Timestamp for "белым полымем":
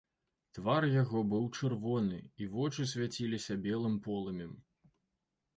3.67-4.59